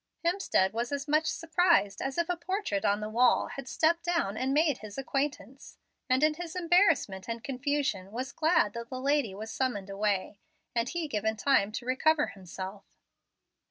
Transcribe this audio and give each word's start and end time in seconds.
Hemstead 0.25 0.73
was 0.73 0.91
as 0.91 1.07
much 1.07 1.27
surprised 1.27 2.01
as 2.01 2.17
if 2.17 2.27
a 2.27 2.35
portrait 2.35 2.83
on 2.83 3.01
the 3.01 3.07
wall 3.11 3.49
had 3.49 3.67
stepped 3.67 4.03
down 4.03 4.35
and 4.35 4.51
made 4.51 4.79
his 4.79 4.97
acquaintance, 4.97 5.77
and 6.09 6.23
in 6.23 6.33
his 6.33 6.55
embarrassment 6.55 7.27
and 7.29 7.43
confusion 7.43 8.11
was 8.11 8.31
glad 8.31 8.73
that 8.73 8.89
the 8.89 8.99
lady 8.99 9.35
was 9.35 9.51
summoned 9.51 9.91
away, 9.91 10.39
and 10.75 10.89
he 10.89 11.07
given 11.07 11.37
time 11.37 11.71
to 11.73 11.85
recover 11.85 12.25
himself. 12.29 12.87